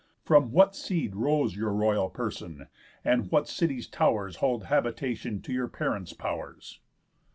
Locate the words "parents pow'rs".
5.67-6.79